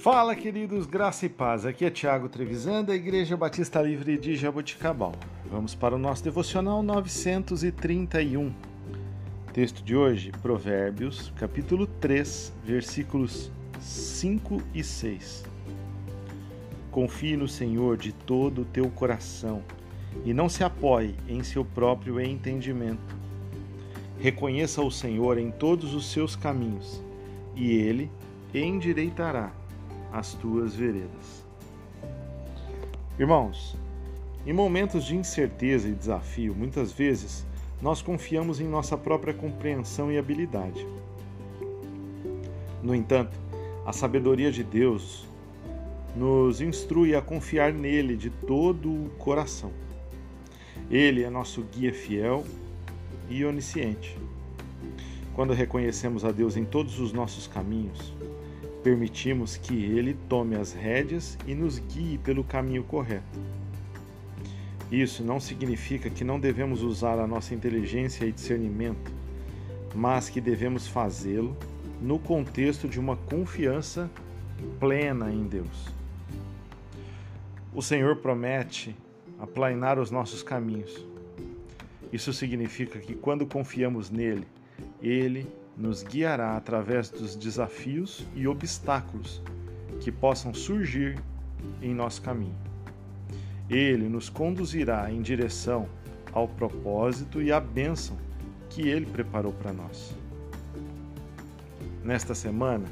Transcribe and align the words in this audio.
Fala, 0.00 0.34
queridos, 0.34 0.86
graça 0.86 1.26
e 1.26 1.28
paz. 1.28 1.66
Aqui 1.66 1.84
é 1.84 1.90
Tiago 1.90 2.26
Trevisan, 2.26 2.82
da 2.82 2.94
Igreja 2.94 3.36
Batista 3.36 3.82
Livre 3.82 4.16
de 4.16 4.34
Jaboticabal. 4.34 5.12
Vamos 5.50 5.74
para 5.74 5.94
o 5.94 5.98
nosso 5.98 6.24
devocional 6.24 6.82
931. 6.82 8.50
Texto 9.52 9.84
de 9.84 9.94
hoje, 9.94 10.32
Provérbios, 10.40 11.30
capítulo 11.36 11.86
3, 11.86 12.50
versículos 12.64 13.50
5 13.78 14.62
e 14.72 14.82
6. 14.82 15.44
Confie 16.90 17.36
no 17.36 17.46
Senhor 17.46 17.98
de 17.98 18.10
todo 18.10 18.62
o 18.62 18.64
teu 18.64 18.88
coração 18.88 19.62
e 20.24 20.32
não 20.32 20.48
se 20.48 20.64
apoie 20.64 21.14
em 21.28 21.42
seu 21.42 21.62
próprio 21.62 22.18
entendimento. 22.18 23.14
Reconheça 24.18 24.80
o 24.80 24.90
Senhor 24.90 25.36
em 25.36 25.50
todos 25.50 25.92
os 25.92 26.10
seus 26.10 26.34
caminhos 26.34 27.02
e 27.54 27.70
ele 27.70 28.10
endireitará 28.54 29.59
as 30.12 30.34
tuas 30.34 30.74
veredas. 30.74 31.44
Irmãos, 33.18 33.76
em 34.46 34.52
momentos 34.52 35.04
de 35.04 35.14
incerteza 35.14 35.88
e 35.88 35.92
desafio, 35.92 36.54
muitas 36.54 36.92
vezes 36.92 37.44
nós 37.82 38.00
confiamos 38.00 38.60
em 38.60 38.66
nossa 38.66 38.96
própria 38.96 39.34
compreensão 39.34 40.10
e 40.10 40.18
habilidade. 40.18 40.86
No 42.82 42.94
entanto, 42.94 43.38
a 43.84 43.92
sabedoria 43.92 44.50
de 44.50 44.64
Deus 44.64 45.26
nos 46.16 46.60
instrui 46.60 47.14
a 47.14 47.22
confiar 47.22 47.72
nele 47.72 48.16
de 48.16 48.30
todo 48.30 48.90
o 48.90 49.10
coração. 49.18 49.70
Ele 50.90 51.22
é 51.22 51.30
nosso 51.30 51.62
guia 51.62 51.92
fiel 51.92 52.44
e 53.28 53.44
onisciente. 53.44 54.18
Quando 55.34 55.52
reconhecemos 55.52 56.24
a 56.24 56.32
Deus 56.32 56.56
em 56.56 56.64
todos 56.64 56.98
os 56.98 57.12
nossos 57.12 57.46
caminhos, 57.46 58.12
permitimos 58.82 59.56
que 59.56 59.84
Ele 59.84 60.16
tome 60.28 60.56
as 60.56 60.72
rédeas 60.72 61.38
e 61.46 61.54
nos 61.54 61.78
guie 61.78 62.18
pelo 62.18 62.42
caminho 62.42 62.82
correto. 62.84 63.38
Isso 64.90 65.22
não 65.22 65.38
significa 65.38 66.10
que 66.10 66.24
não 66.24 66.40
devemos 66.40 66.82
usar 66.82 67.18
a 67.18 67.26
nossa 67.26 67.54
inteligência 67.54 68.24
e 68.24 68.32
discernimento, 68.32 69.12
mas 69.94 70.28
que 70.28 70.40
devemos 70.40 70.88
fazê-lo 70.88 71.56
no 72.02 72.18
contexto 72.18 72.88
de 72.88 72.98
uma 72.98 73.16
confiança 73.16 74.10
plena 74.80 75.30
em 75.30 75.44
Deus. 75.44 75.88
O 77.72 77.80
Senhor 77.80 78.16
promete 78.16 78.96
aplainar 79.38 79.98
os 79.98 80.10
nossos 80.10 80.42
caminhos. 80.42 81.06
Isso 82.12 82.32
significa 82.32 82.98
que 82.98 83.14
quando 83.14 83.46
confiamos 83.46 84.10
nele, 84.10 84.46
ele 85.00 85.46
nos 85.80 86.02
guiará 86.02 86.56
através 86.56 87.08
dos 87.08 87.34
desafios 87.34 88.26
e 88.36 88.46
obstáculos 88.46 89.40
que 90.00 90.12
possam 90.12 90.52
surgir 90.52 91.18
em 91.80 91.94
nosso 91.94 92.20
caminho. 92.20 92.54
Ele 93.68 94.06
nos 94.08 94.28
conduzirá 94.28 95.10
em 95.10 95.22
direção 95.22 95.88
ao 96.32 96.46
propósito 96.46 97.40
e 97.40 97.50
à 97.50 97.58
bênção 97.58 98.16
que 98.68 98.82
ele 98.88 99.06
preparou 99.06 99.52
para 99.52 99.72
nós. 99.72 100.14
Nesta 102.04 102.34
semana, 102.34 102.86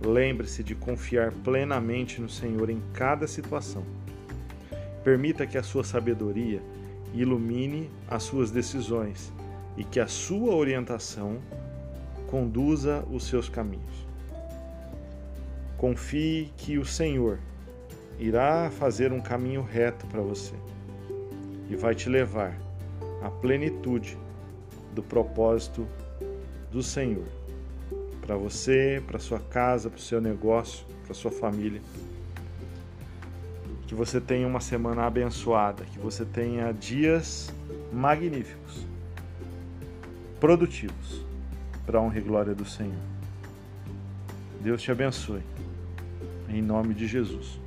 lembre-se 0.00 0.62
de 0.62 0.76
confiar 0.76 1.32
plenamente 1.32 2.20
no 2.20 2.28
Senhor 2.28 2.70
em 2.70 2.80
cada 2.92 3.26
situação. 3.26 3.84
Permita 5.02 5.46
que 5.46 5.58
a 5.58 5.62
sua 5.62 5.82
sabedoria 5.82 6.62
ilumine 7.14 7.90
as 8.08 8.22
suas 8.22 8.50
decisões 8.50 9.32
e 9.76 9.82
que 9.84 9.98
a 9.98 10.06
sua 10.06 10.54
orientação 10.54 11.38
conduza 12.30 13.04
os 13.10 13.24
seus 13.24 13.48
caminhos. 13.48 14.06
Confie 15.76 16.52
que 16.56 16.78
o 16.78 16.84
Senhor 16.84 17.38
irá 18.18 18.70
fazer 18.70 19.12
um 19.12 19.20
caminho 19.20 19.62
reto 19.62 20.06
para 20.06 20.20
você 20.20 20.54
e 21.68 21.74
vai 21.74 21.94
te 21.94 22.08
levar 22.08 22.56
à 23.20 23.30
plenitude 23.30 24.16
do 24.94 25.02
propósito 25.02 25.86
do 26.70 26.82
Senhor 26.82 27.26
para 28.20 28.36
você, 28.36 29.02
para 29.04 29.18
sua 29.18 29.40
casa, 29.40 29.90
para 29.90 29.98
o 29.98 30.00
seu 30.00 30.20
negócio, 30.20 30.86
para 31.04 31.14
sua 31.14 31.32
família. 31.32 31.82
Que 33.88 33.94
você 33.94 34.20
tenha 34.20 34.46
uma 34.46 34.60
semana 34.60 35.04
abençoada, 35.04 35.82
que 35.84 35.98
você 35.98 36.24
tenha 36.24 36.70
dias 36.70 37.52
magníficos, 37.92 38.86
produtivos 40.38 41.29
para 41.90 41.98
a 41.98 42.02
honra 42.02 42.18
e 42.18 42.22
glória 42.22 42.54
do 42.54 42.64
Senhor. 42.64 42.94
Deus 44.60 44.80
te 44.80 44.92
abençoe. 44.92 45.42
Em 46.48 46.62
nome 46.62 46.94
de 46.94 47.08
Jesus. 47.08 47.58